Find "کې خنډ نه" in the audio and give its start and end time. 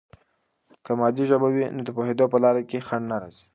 2.69-3.17